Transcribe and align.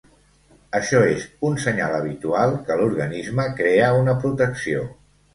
Això 0.77 0.99
és 1.09 1.25
un 1.49 1.57
senyal 1.65 1.97
habitual 1.97 2.53
que 2.69 2.77
l’organisme 2.79 3.45
crea 3.59 3.91
una 3.99 4.15
protecció. 4.25 4.87